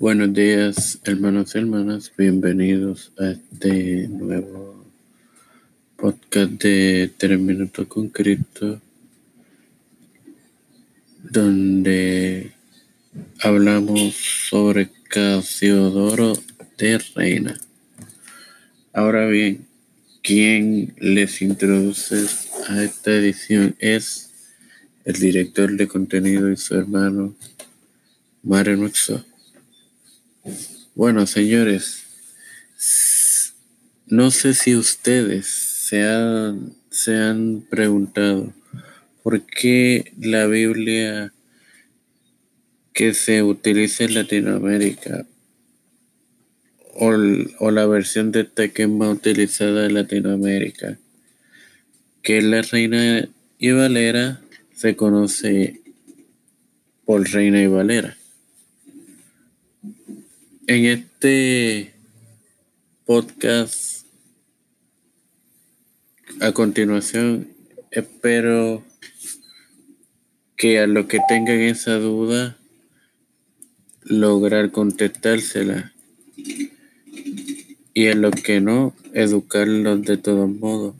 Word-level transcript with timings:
Buenos 0.00 0.32
días, 0.32 1.00
hermanos 1.02 1.56
y 1.56 1.58
hermanas. 1.58 2.12
Bienvenidos 2.16 3.10
a 3.18 3.30
este 3.30 4.06
nuevo 4.06 4.86
podcast 5.96 6.52
de 6.52 7.10
Tres 7.18 7.40
Minutos 7.40 7.88
con 7.88 8.08
Cristo, 8.08 8.80
donde 11.20 12.52
hablamos 13.42 14.14
sobre 14.48 14.88
Casiodoro 15.08 16.34
de 16.78 16.98
Reina. 17.16 17.58
Ahora 18.92 19.26
bien, 19.26 19.66
quien 20.22 20.94
les 21.00 21.42
introduce 21.42 22.24
a 22.68 22.84
esta 22.84 23.16
edición 23.16 23.74
es 23.80 24.30
el 25.04 25.14
director 25.14 25.76
de 25.76 25.88
contenido 25.88 26.52
y 26.52 26.56
su 26.56 26.76
hermano 26.76 27.34
Mario 28.44 28.76
Nuxo. 28.76 29.24
Bueno, 30.94 31.26
señores, 31.26 32.02
no 34.06 34.30
sé 34.30 34.54
si 34.54 34.76
ustedes 34.76 35.46
se 35.46 36.02
han, 36.02 36.74
se 36.90 37.16
han 37.16 37.64
preguntado 37.68 38.52
por 39.22 39.44
qué 39.44 40.12
la 40.18 40.46
Biblia 40.46 41.32
que 42.92 43.14
se 43.14 43.42
utiliza 43.42 44.04
en 44.04 44.14
Latinoamérica 44.14 45.24
o, 46.94 47.12
o 47.60 47.70
la 47.70 47.86
versión 47.86 48.32
de 48.32 48.48
más 48.88 49.16
utilizada 49.16 49.86
en 49.86 49.94
Latinoamérica, 49.94 50.98
que 52.22 52.38
es 52.38 52.44
la 52.44 52.62
Reina 52.62 53.28
y 53.58 53.70
Valera, 53.70 54.40
se 54.74 54.96
conoce 54.96 55.80
por 57.04 57.28
Reina 57.30 57.62
y 57.62 57.66
Valera. 57.68 58.17
En 60.70 60.84
este 60.84 61.94
podcast, 63.06 64.04
a 66.42 66.52
continuación, 66.52 67.48
espero 67.90 68.84
que 70.58 70.78
a 70.78 70.86
los 70.86 71.06
que 71.06 71.20
tengan 71.26 71.58
esa 71.60 71.94
duda, 71.94 72.58
lograr 74.02 74.70
contestársela. 74.70 75.94
Y 77.94 78.08
a 78.08 78.14
los 78.14 78.34
que 78.34 78.60
no, 78.60 78.94
educarlos 79.14 80.02
de 80.02 80.18
todos 80.18 80.50
modos. 80.50 80.96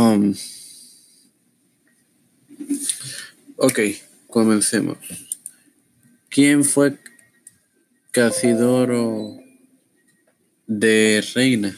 Um, 0.00 0.34
ok, 3.58 3.80
comencemos. 4.28 4.96
¿Quién 6.30 6.64
fue 6.64 6.96
Casidoro 8.10 9.36
de 10.66 11.22
Reina? 11.34 11.76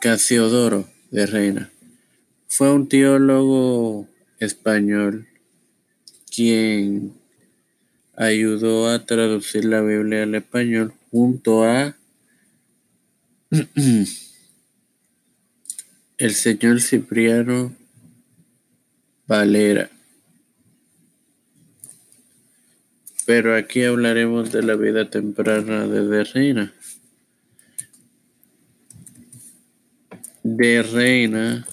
Casiodoro 0.00 0.88
de 1.10 1.26
Reina. 1.26 1.70
Fue 2.48 2.72
un 2.72 2.88
teólogo 2.88 4.08
español 4.38 5.28
quien 6.34 7.12
ayudó 8.16 8.88
a 8.88 9.04
traducir 9.04 9.66
la 9.66 9.82
Biblia 9.82 10.22
al 10.22 10.34
español 10.34 10.94
junto 11.10 11.64
a 11.64 11.94
el 16.22 16.34
señor 16.34 16.80
Cipriano 16.80 17.74
Valera. 19.26 19.90
Pero 23.26 23.56
aquí 23.56 23.82
hablaremos 23.82 24.52
de 24.52 24.62
la 24.62 24.76
vida 24.76 25.10
temprana 25.10 25.88
de 25.88 26.22
Reina. 26.22 26.72
De 30.44 30.84
Reina 30.84 31.66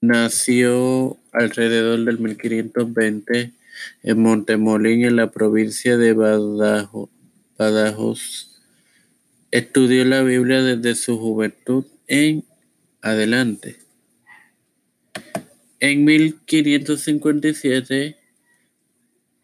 nació 0.00 1.18
alrededor 1.32 2.04
del 2.04 2.20
1520 2.20 3.52
en 4.04 4.22
Montemolín, 4.22 5.04
en 5.04 5.16
la 5.16 5.32
provincia 5.32 5.96
de 5.96 6.12
Badajoz. 7.58 8.60
Estudió 9.50 10.04
la 10.04 10.22
Biblia 10.22 10.62
desde 10.62 10.94
su 10.94 11.18
juventud 11.18 11.84
en 12.06 12.44
adelante. 13.02 13.76
En 15.78 16.04
1557 16.04 18.16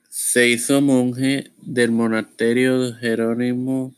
se 0.09 0.49
hizo 0.49 0.81
monje 0.81 1.51
del 1.63 1.93
monasterio 1.93 2.81
de 2.81 2.99
Jerónimo 2.99 3.95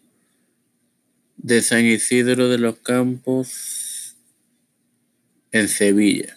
de 1.36 1.62
San 1.62 1.84
Isidro 1.84 2.48
de 2.48 2.58
los 2.58 2.78
Campos 2.78 4.16
en 5.52 5.68
Sevilla. 5.68 6.36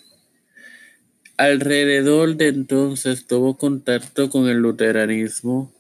Alrededor 1.38 2.38
de 2.38 2.50
entonces 2.50 3.26
tuvo 3.26 3.58
contacto 3.58 4.30
con 4.30 4.48
el 4.48 4.58
luteranismo 4.58 5.74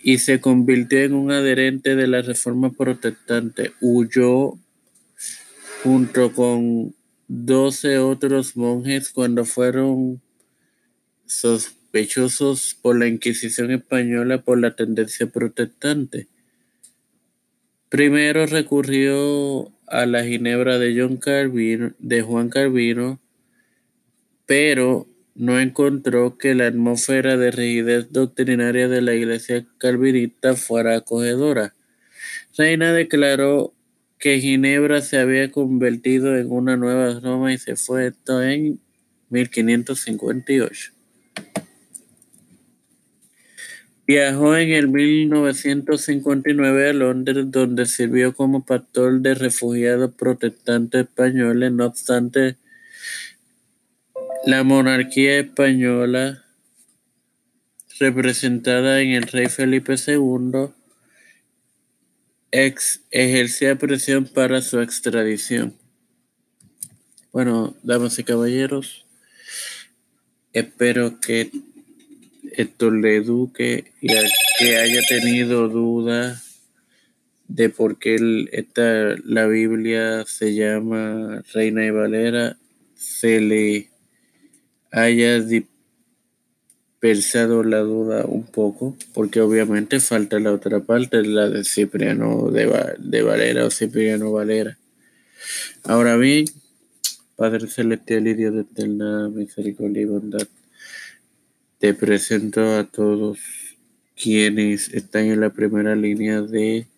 y 0.00 0.18
se 0.18 0.40
convirtió 0.40 1.00
en 1.00 1.14
un 1.14 1.32
adherente 1.32 1.96
de 1.96 2.06
la 2.06 2.22
reforma 2.22 2.70
protestante. 2.70 3.72
Huyó 3.80 4.56
junto 5.82 6.32
con 6.32 6.94
doce 7.28 7.98
otros 7.98 8.56
monjes 8.56 9.10
cuando 9.10 9.44
fueron 9.44 10.20
sospechosos 11.26 12.76
por 12.80 12.98
la 12.98 13.06
Inquisición 13.06 13.70
española 13.70 14.42
por 14.42 14.58
la 14.58 14.74
tendencia 14.74 15.26
protestante. 15.26 16.26
Primero 17.88 18.46
recurrió 18.46 19.72
a 19.86 20.04
la 20.06 20.24
Ginebra 20.24 20.78
de, 20.78 21.00
John 21.00 21.16
Calvino, 21.16 21.94
de 21.98 22.22
Juan 22.22 22.50
Calvino, 22.50 23.20
pero 24.46 25.06
no 25.34 25.60
encontró 25.60 26.36
que 26.36 26.54
la 26.54 26.66
atmósfera 26.66 27.36
de 27.36 27.50
rigidez 27.50 28.10
doctrinaria 28.10 28.88
de 28.88 29.00
la 29.00 29.14
iglesia 29.14 29.64
calvinista 29.78 30.56
fuera 30.56 30.96
acogedora. 30.96 31.74
Reina 32.56 32.92
declaró 32.92 33.72
que 34.18 34.40
Ginebra 34.40 35.00
se 35.00 35.18
había 35.18 35.50
convertido 35.50 36.36
en 36.36 36.50
una 36.50 36.76
nueva 36.76 37.18
Roma 37.20 37.52
y 37.52 37.58
se 37.58 37.76
fue 37.76 38.08
esto 38.08 38.42
en 38.42 38.80
1558. 39.30 40.92
Viajó 44.06 44.56
en 44.56 44.70
el 44.70 44.88
1959 44.88 46.88
a 46.88 46.92
Londres, 46.94 47.44
donde 47.50 47.84
sirvió 47.84 48.34
como 48.34 48.64
pastor 48.64 49.20
de 49.20 49.34
refugiados 49.34 50.14
protestantes 50.14 51.02
españoles. 51.02 51.72
No 51.72 51.84
obstante, 51.84 52.56
la 54.46 54.64
monarquía 54.64 55.40
española, 55.40 56.42
representada 58.00 59.02
en 59.02 59.10
el 59.10 59.24
rey 59.24 59.48
Felipe 59.48 59.96
II, 60.06 60.70
ex 62.50 63.02
ejercía 63.10 63.76
presión 63.76 64.24
para 64.26 64.62
su 64.62 64.80
extradición. 64.80 65.74
Bueno, 67.32 67.76
damas 67.82 68.18
y 68.18 68.24
caballeros, 68.24 69.06
espero 70.52 71.20
que 71.20 71.50
esto 72.52 72.90
le 72.90 73.16
eduque 73.16 73.92
y 74.00 74.08
que 74.58 74.76
haya 74.76 75.02
tenido 75.08 75.68
duda 75.68 76.42
de 77.48 77.68
por 77.68 77.98
qué 77.98 78.46
esta, 78.52 79.16
la 79.24 79.46
Biblia 79.46 80.24
se 80.26 80.54
llama 80.54 81.42
Reina 81.52 81.84
y 81.84 81.90
Valera, 81.90 82.56
se 82.94 83.40
le 83.40 83.90
haya 84.90 85.40
dispersado 87.00 87.62
la 87.62 87.78
duda 87.78 88.24
un 88.26 88.44
poco, 88.44 88.96
porque 89.14 89.40
obviamente 89.40 90.00
falta 90.00 90.40
la 90.40 90.52
otra 90.52 90.80
parte, 90.80 91.22
la 91.22 91.48
de 91.48 91.62
Cipriano 91.62 92.50
de, 92.50 92.96
de 92.98 93.22
Valera 93.22 93.64
o 93.64 93.70
Cipriano 93.70 94.32
Valera. 94.32 94.76
Ahora 95.84 96.16
bien, 96.16 96.46
Padre 97.36 97.68
Celestial 97.68 98.26
y 98.26 98.34
Dios 98.34 98.54
de 98.54 98.60
eterna 98.62 99.28
misericordia 99.28 100.02
y 100.02 100.06
bondad, 100.06 100.48
te 101.78 101.94
presento 101.94 102.76
a 102.76 102.82
todos 102.82 103.38
quienes 104.20 104.92
están 104.92 105.26
en 105.26 105.40
la 105.40 105.50
primera 105.50 105.94
línea 105.94 106.42
de 106.42 106.88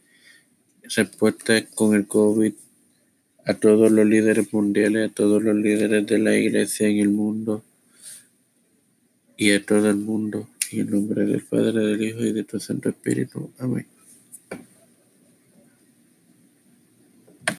respuesta 0.97 1.63
con 1.75 1.95
el 1.95 2.07
COVID, 2.07 2.55
a 3.45 3.53
todos 3.53 3.93
los 3.93 4.07
líderes 4.07 4.51
mundiales, 4.55 5.11
a 5.11 5.13
todos 5.13 5.43
los 5.43 5.57
líderes 5.57 6.07
de 6.07 6.19
la 6.19 6.35
iglesia 6.35 6.89
en 6.89 7.01
el 7.01 7.11
mundo 7.11 7.63
y 9.41 9.53
a 9.53 9.65
todo 9.65 9.89
el 9.89 9.97
mundo. 9.97 10.47
En 10.71 10.81
el 10.81 10.91
nombre 10.91 11.25
del 11.25 11.41
Padre, 11.41 11.81
del 11.81 12.03
Hijo 12.03 12.21
y 12.21 12.33
de 12.33 12.45
tu 12.45 12.61
Santo 12.61 12.91
Espíritu. 12.91 13.51
Amén. 13.59 13.87